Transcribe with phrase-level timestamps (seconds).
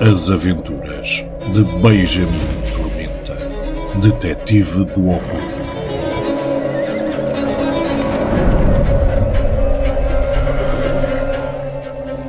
[0.00, 2.28] As Aventuras de Benjamin
[2.72, 3.36] Tormenta,
[4.00, 5.56] Detetive do Oculto.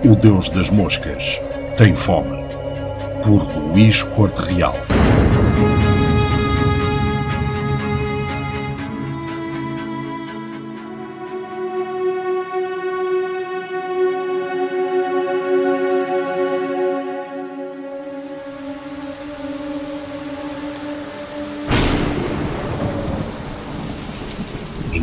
[0.06, 1.42] O Deus das Moscas
[1.78, 2.38] tem fome.
[3.24, 4.76] Por Luís Corte Real.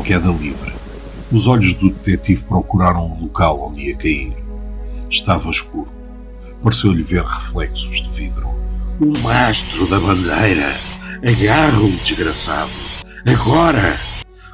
[0.05, 0.71] Queda livre,
[1.33, 4.37] os olhos do detetive procuraram o local onde ia cair.
[5.09, 5.91] Estava escuro.
[6.63, 8.47] Pareceu-lhe ver reflexos de vidro.
[9.01, 10.75] O mastro da bandeira!
[11.27, 12.71] Agarra-o, desgraçado!
[13.27, 13.99] Agora!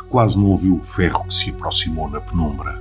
[0.08, 2.80] Quase não ouviu o ferro que se aproximou na penumbra,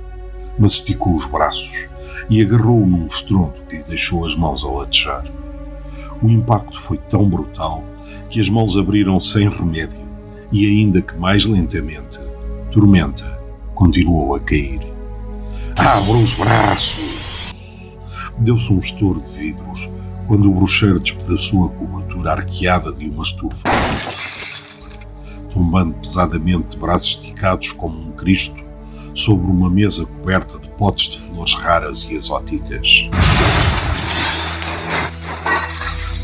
[0.56, 1.88] mas esticou os braços
[2.28, 5.24] e agarrou-o num estrondo que lhe deixou as mãos a latejar.
[6.22, 7.82] O impacto foi tão brutal
[8.28, 10.00] que as mãos abriram sem remédio
[10.52, 12.29] e, ainda que mais lentamente,
[12.70, 13.24] Tormenta
[13.74, 14.80] continuou a cair.
[15.76, 17.52] Abra os braços!
[18.38, 19.90] Deu-se um estouro de vidros
[20.28, 23.64] quando o bruxeiro despedaçou a cobertura arqueada de uma estufa.
[25.52, 28.64] Tombando pesadamente de braços esticados como um Cristo
[29.14, 33.10] sobre uma mesa coberta de potes de flores raras e exóticas.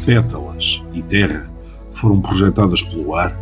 [0.04, 1.50] Pétalas e terra
[1.90, 3.36] foram projetadas pelo ar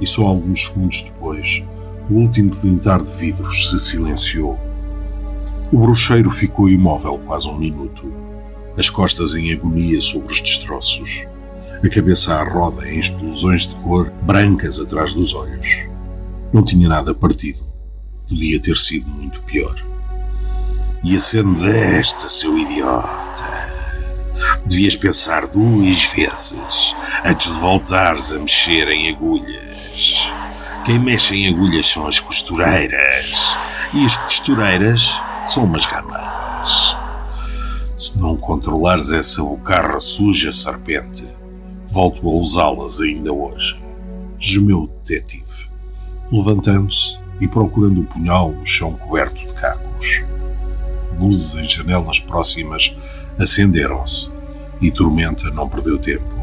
[0.00, 1.62] e só alguns segundos depois
[2.10, 4.58] o último tilintar de vidros se silenciou.
[5.72, 8.12] O bruxeiro ficou imóvel quase um minuto,
[8.76, 11.26] as costas em agonia sobre os destroços,
[11.84, 15.86] a cabeça à roda em explosões de cor brancas atrás dos olhos.
[16.52, 17.60] Não tinha nada partido.
[18.26, 19.76] Podia ter sido muito pior.
[21.04, 23.68] E acendeste, seu idiota.
[24.66, 26.94] Devias pensar duas vezes
[27.24, 30.28] antes de voltares a mexer em agulhas.
[30.84, 33.56] Quem mexe em agulhas são as costureiras.
[33.92, 35.10] E as costureiras
[35.46, 36.96] são umas ramas.
[37.96, 41.26] Se não controlares essa bocarra suja, serpente,
[41.86, 43.78] volto a usá-las ainda hoje.
[44.38, 45.68] Gemeu o detetive,
[46.30, 50.22] levantando-se e procurando o punhal no chão coberto de cacos.
[51.18, 52.94] Luzes em janelas próximas
[53.38, 54.30] acenderam-se
[54.80, 56.36] e Tormenta não perdeu tempo.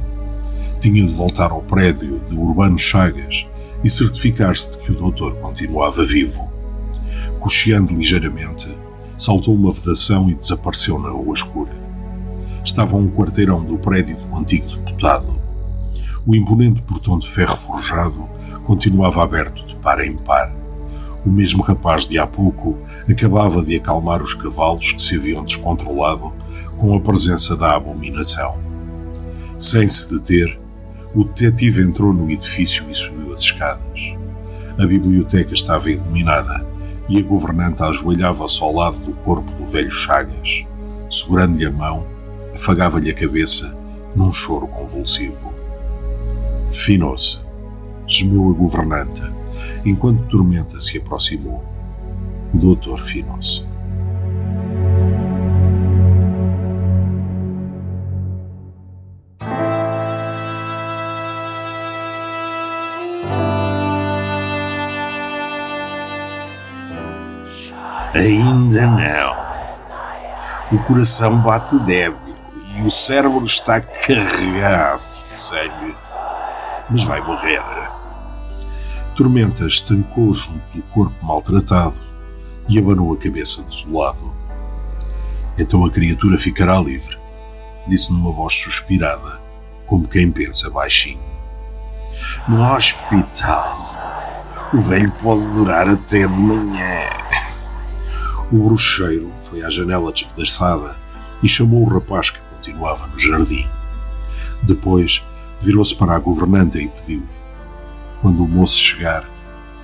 [0.81, 3.47] Tinha de voltar ao prédio de Urbano Chagas
[3.85, 6.51] e certificar-se de que o doutor continuava vivo.
[7.39, 8.67] Cocheando ligeiramente,
[9.15, 11.71] saltou uma vedação e desapareceu na rua escura.
[12.63, 15.39] Estava a um quarteirão do prédio do antigo deputado.
[16.25, 18.27] O imponente portão de ferro forjado
[18.63, 20.51] continuava aberto de par em par.
[21.23, 26.33] O mesmo rapaz de há pouco acabava de acalmar os cavalos que se haviam descontrolado
[26.75, 28.57] com a presença da abominação.
[29.59, 30.59] Sem se deter,
[31.15, 34.13] o detetive entrou no edifício e subiu as escadas.
[34.77, 36.65] A biblioteca estava iluminada
[37.07, 40.65] e a governanta ajoelhava-se ao lado do corpo do velho Chagas,
[41.09, 42.05] segurando-lhe a mão,
[42.53, 43.73] afagava-lhe a cabeça
[44.13, 45.53] num choro convulsivo.
[46.71, 47.39] Finou-se,
[48.05, 49.33] gemeu a governanta,
[49.85, 51.63] enquanto Tormenta se aproximou.
[52.53, 53.65] O doutor finou-se.
[68.15, 69.45] Ainda não.
[70.71, 72.33] O coração bate débil
[72.75, 75.95] e o cérebro está carregado de sangue.
[76.89, 77.61] Mas vai morrer.
[79.15, 81.99] Tormenta estancou junto do corpo maltratado
[82.69, 84.33] e abanou a cabeça desolado.
[85.57, 87.17] Então a criatura ficará livre,
[87.87, 89.41] disse numa voz suspirada,
[89.85, 91.19] como quem pensa baixinho.
[92.47, 93.77] No hospital,
[94.73, 97.24] o velho pode durar até de manhã.
[98.51, 100.95] O bruxeiro foi à janela despedaçada
[101.41, 103.67] e chamou o rapaz que continuava no jardim.
[104.61, 105.25] Depois
[105.59, 107.27] virou-se para a governanta e pediu:
[108.21, 109.27] Quando o moço chegar,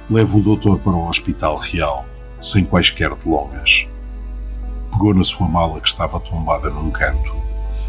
[0.09, 2.05] leve o doutor para o Hospital Real,
[2.39, 3.87] sem quaisquer delongas.
[4.91, 7.35] Pegou na sua mala que estava tombada num canto,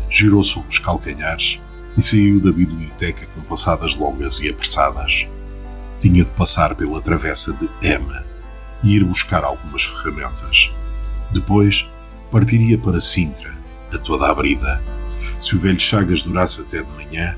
[0.09, 1.61] girou sobre os calcanhares
[1.99, 5.27] e saiu da biblioteca com passadas longas e apressadas.
[6.01, 8.31] Tinha de passar pela travessa de M
[8.82, 10.70] e ir buscar algumas ferramentas.
[11.32, 11.88] Depois,
[12.31, 13.56] partiria para Sintra,
[13.93, 14.82] a toda a brida.
[15.40, 17.37] Se o velho Chagas durasse até de manhã,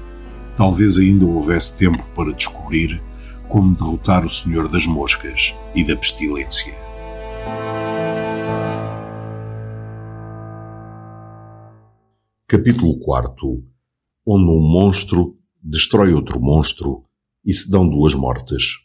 [0.56, 3.02] talvez ainda houvesse tempo para descobrir
[3.48, 6.74] como derrotar o Senhor das Moscas e da Pestilência.
[12.46, 13.64] Capítulo 4
[14.26, 17.04] Onde um monstro destrói outro monstro
[17.44, 18.83] e se dão duas mortes.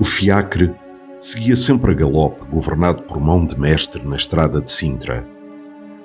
[0.00, 0.72] O fiacre
[1.20, 5.22] seguia sempre a galope, governado por mão de mestre na estrada de Sintra.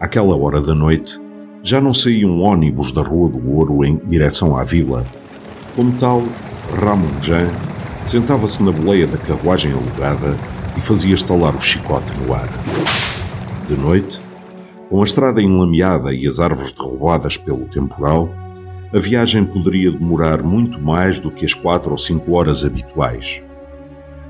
[0.02, 1.18] Àquela hora da noite,
[1.64, 5.06] já não saía um ônibus da Rua do Ouro em direção à vila.
[5.78, 6.24] Como tal,
[6.78, 7.48] Ramon Jean
[8.06, 10.36] sentava-se na boleia da carruagem alugada
[10.78, 12.50] e fazia estalar o chicote no ar.
[13.66, 14.20] De noite,
[14.90, 18.30] com a estrada enlameada e as árvores derrubadas pelo temporal,
[18.94, 23.42] a viagem poderia demorar muito mais do que as quatro ou cinco horas habituais.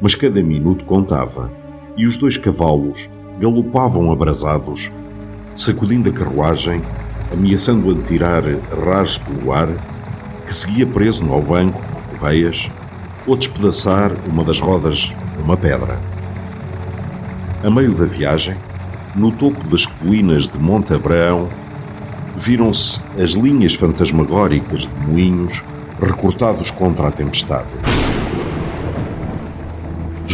[0.01, 1.51] Mas cada minuto contava,
[1.97, 3.09] e os dois cavalos
[3.39, 4.91] galopavam abrasados,
[5.55, 6.81] sacudindo a carruagem,
[7.31, 8.43] ameaçando a tirar
[8.85, 9.67] rás pelo ar,
[10.45, 12.69] que seguia preso no banco, com correias,
[13.25, 15.99] ou despedaçar uma das rodas numa pedra.
[17.63, 18.55] A meio da viagem,
[19.15, 21.49] no topo das colinas de Monte Abraão,
[22.37, 25.63] viram-se as linhas fantasmagóricas de moinhos
[25.99, 27.73] recortados contra a tempestade.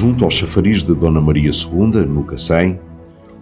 [0.02, 2.80] Junto ao chafariz de Dona Maria II, no Cacém,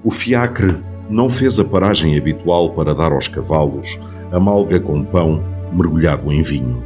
[0.03, 0.75] o fiacre
[1.09, 3.97] não fez a paragem habitual para dar aos cavalos
[4.29, 5.41] a malga com pão
[5.71, 6.83] mergulhado em vinho.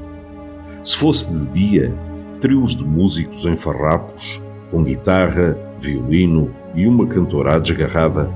[0.83, 1.91] Se fosse de dia,
[2.39, 4.39] trios de músicos em farrapos,
[4.69, 8.29] com guitarra, violino e uma cantora desgarrada,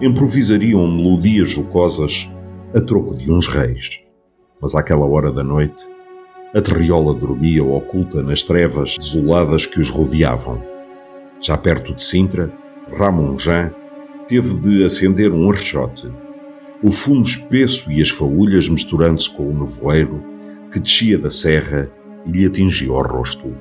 [0.00, 2.30] improvisariam melodias jocosas
[2.72, 3.98] a troco de uns reis.
[4.62, 5.84] Mas àquela hora da noite,
[6.54, 10.75] a terriola dormia oculta nas trevas desoladas que os rodeavam.
[11.40, 12.50] Já perto de Sintra,
[12.96, 13.70] Ramon Jean
[14.26, 16.10] teve de acender um archote.
[16.82, 20.22] O fumo espesso e as faúlhas misturando-se com o nevoeiro
[20.72, 21.90] que descia da serra
[22.26, 23.52] e lhe atingia o rosto.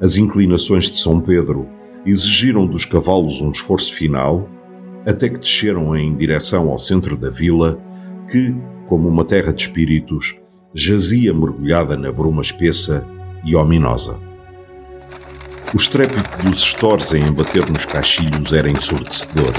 [0.00, 1.66] As inclinações de São Pedro
[2.04, 4.48] exigiram dos cavalos um esforço final,
[5.06, 7.78] até que desceram em direção ao centro da vila,
[8.30, 8.54] que,
[8.86, 10.36] como uma terra de espíritos,
[10.74, 13.04] jazia mergulhada na bruma espessa
[13.44, 14.29] e ominosa.
[15.72, 19.52] O estrépito dos estores em embater nos cachilhos era ensurdecedor.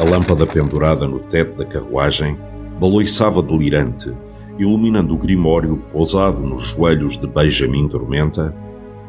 [0.00, 2.38] A lâmpada pendurada no teto da carruagem
[2.80, 4.10] baloiçava delirante,
[4.58, 8.56] iluminando o grimório pousado nos joelhos de Benjamin Dormenta,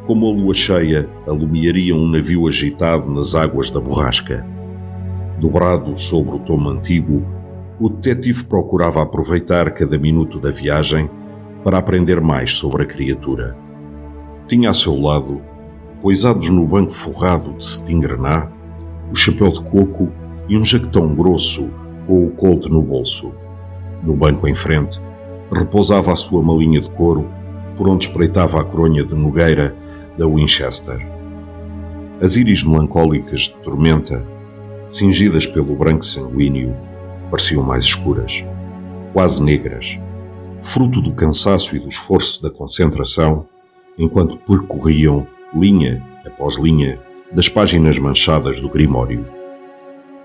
[0.06, 4.46] como a lua cheia alumiaria um navio agitado nas águas da borrasca.
[5.40, 7.26] Dobrado sobre o tomo antigo,
[7.80, 11.10] o detetive procurava aproveitar cada minuto da viagem
[11.64, 13.56] para aprender mais sobre a criatura.
[14.46, 15.42] Tinha a seu lado,
[16.02, 18.48] poisados no banco forrado de cetim graná,
[19.12, 20.12] o chapéu de coco
[20.50, 21.70] e um jaquetão grosso
[22.08, 23.32] com o colte no bolso.
[24.04, 25.00] No banco em frente,
[25.52, 27.26] repousava a sua malinha de couro,
[27.78, 29.76] por onde espreitava a coronha de nogueira
[30.18, 31.06] da Winchester.
[32.20, 34.26] As íris melancólicas de tormenta,
[34.88, 36.76] cingidas pelo branco sanguíneo,
[37.30, 38.44] pareciam mais escuras,
[39.14, 39.98] quase negras,
[40.62, 43.46] fruto do cansaço e do esforço da concentração,
[43.98, 47.00] enquanto percorriam, linha após linha,
[47.32, 49.26] das páginas manchadas do Grimório.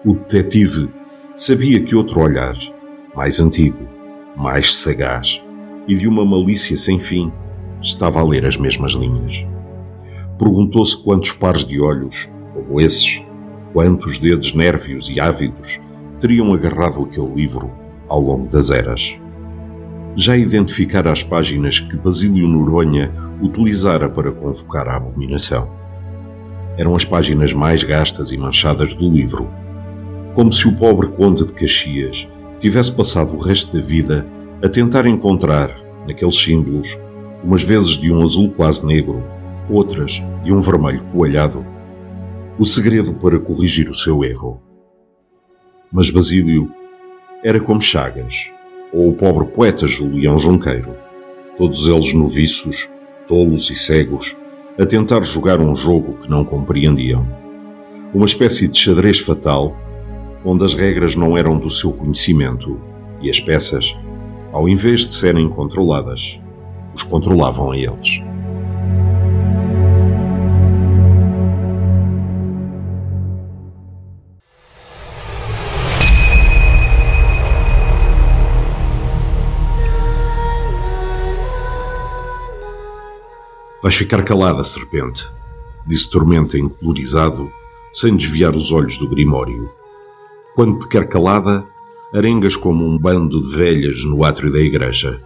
[0.05, 0.89] O detetive
[1.35, 2.57] sabia que outro olhar,
[3.15, 3.87] mais antigo,
[4.37, 5.43] mais sagaz
[5.89, 7.33] e de uma malícia sem fim,
[7.81, 9.45] estava a ler as mesmas linhas.
[10.39, 13.23] Perguntou-se quantos pares de olhos, como esses,
[13.73, 15.81] quantos dedos nérvios e ávidos
[16.21, 17.71] teriam agarrado aquele livro
[18.09, 19.17] ao longo das eras.
[20.19, 25.69] Já identificara as páginas que Basílio Noronha utilizara para convocar a abominação.
[26.79, 29.47] Eram as páginas mais gastas e manchadas do livro,
[30.35, 32.27] como se o pobre conde de Caxias
[32.59, 34.27] tivesse passado o resto da vida
[34.63, 35.71] a tentar encontrar,
[36.09, 36.97] naqueles símbolos,
[37.45, 39.23] umas vezes de um azul quase negro,
[39.69, 41.63] outras de um vermelho coalhado,
[42.59, 44.63] o segredo para corrigir o seu erro.
[45.93, 46.73] Mas Basílio
[47.45, 48.56] era como Chagas,
[48.97, 50.97] ou o pobre poeta Julião Junqueiro,
[51.59, 52.89] todos eles noviços,
[53.29, 54.35] tolos e cegos,
[54.79, 57.27] a tentar jogar um jogo que não compreendiam.
[58.15, 59.77] Uma espécie de xadrez fatal,
[60.43, 62.81] onde as regras não eram do seu conhecimento
[63.21, 63.95] e as peças,
[64.51, 66.41] ao invés de serem controladas,
[66.95, 68.23] os controlavam a eles.
[83.83, 85.25] Vais ficar calada, serpente,
[85.87, 87.51] disse Tormenta encolorizado,
[87.93, 89.71] sem desviar os olhos do Grimório.
[90.55, 91.65] Quando te quer calada,
[92.15, 95.21] arengas como um bando de velhas no átrio da igreja.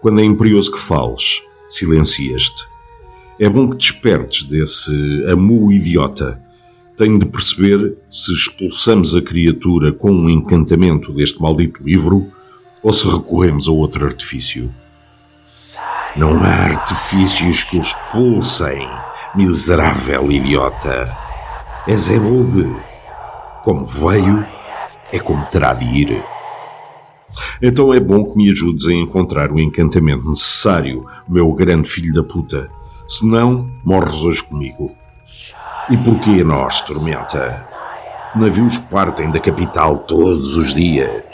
[0.00, 2.64] Quando é imperioso que fales, silencias-te.
[3.40, 4.92] É bom que despertes desse
[5.30, 6.40] amu idiota.
[6.96, 12.26] Tenho de perceber se expulsamos a criatura com um encantamento deste maldito livro
[12.82, 14.70] ou se recorremos a outro artifício.
[16.16, 18.88] Não há artifícios que o expulsem,
[19.34, 21.14] miserável idiota.
[21.86, 22.74] É Zebub.
[23.62, 24.46] Como veio,
[25.12, 26.24] é como terá de ir.
[27.60, 32.22] Então é bom que me ajudes a encontrar o encantamento necessário, meu grande filho da
[32.22, 32.70] puta.
[33.06, 34.96] Senão, morres hoje comigo.
[35.90, 37.68] E porquê nós, Tormenta?
[38.34, 41.24] Navios partem da capital todos os dias.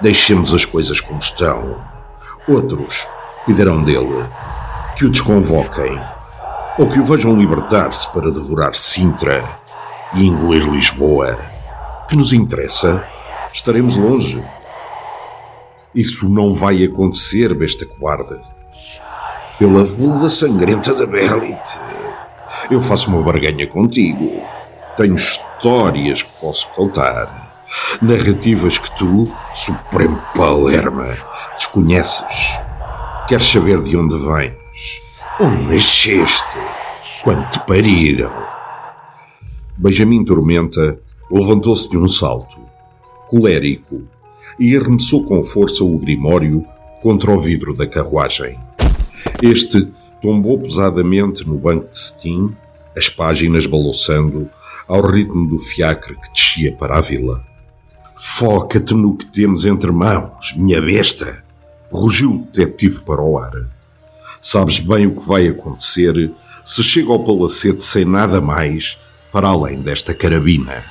[0.00, 1.76] Deixemos as coisas como estão.
[2.48, 3.06] Outros
[3.48, 4.26] cuidarão dele.
[4.94, 5.98] Que o desconvoquem.
[6.78, 9.42] Ou que o vejam libertar-se para devorar Sintra
[10.12, 11.38] e engolir Lisboa.
[12.10, 13.02] Que nos interessa?
[13.50, 14.44] Estaremos longe.
[15.94, 18.38] Isso não vai acontecer, besta cobarde.
[19.58, 21.80] Pela vulga sangrenta da Belite.
[22.70, 24.42] Eu faço uma barganha contigo.
[24.94, 27.64] Tenho histórias que posso contar.
[28.02, 31.14] Narrativas que tu, Supremo Palerma,
[31.56, 32.67] desconheces.
[33.28, 35.22] Queres saber de onde vens?
[35.38, 36.56] Onde nasceste?
[37.22, 38.32] Quando te pariram?
[39.76, 40.98] Benjamin Tormenta
[41.30, 42.58] levantou-se de um salto,
[43.28, 44.00] colérico,
[44.58, 46.64] e arremessou com força o grimório
[47.02, 48.58] contra o vidro da carruagem.
[49.42, 49.86] Este
[50.22, 52.56] tombou pesadamente no banco de cetim,
[52.96, 54.48] as páginas balouçando
[54.88, 57.44] ao ritmo do fiacre que descia para a vila.
[58.16, 61.46] Foca-te no que temos entre mãos, minha besta!
[61.90, 63.52] Rugiu o detetive para o ar.
[64.40, 66.30] Sabes bem o que vai acontecer
[66.64, 68.98] se chega ao palacete sem nada mais
[69.32, 70.84] para além desta carabina.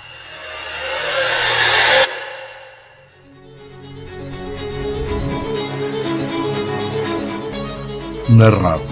[8.29, 8.83] narrado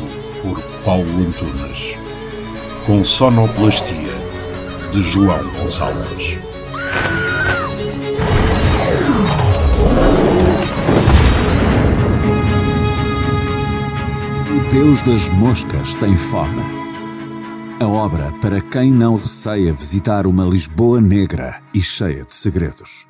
[0.42, 1.98] por Paulo Antunes,
[2.86, 4.16] com sonoplastia
[4.92, 6.40] de João Gonçalves.
[14.76, 16.62] Deus das Moscas tem fome.
[17.80, 23.08] A obra para quem não receia visitar uma Lisboa negra e cheia de segredos.